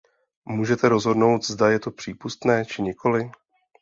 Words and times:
Můžete 0.45 0.89
rozhodnout, 0.89 1.45
zda 1.45 1.69
je 1.71 1.79
to 1.79 1.91
přípustné, 1.91 2.65
či 2.65 2.81
nikoli? 2.81 3.31